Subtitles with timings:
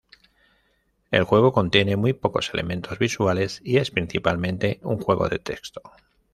[1.11, 5.79] El juego contiene muy pocos elementos visuales y es principalmente un juego de texto.